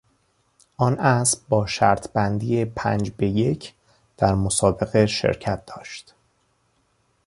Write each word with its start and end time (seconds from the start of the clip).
آن 0.77 0.99
اسب 0.99 1.39
با 1.49 1.65
شرط 1.67 2.11
بندی 2.11 2.65
پنج 2.65 3.11
به 3.11 3.27
یک 3.27 3.73
در 4.17 4.35
مسابقه 4.35 5.05
شرکت 5.05 5.65
داشت. 5.65 6.13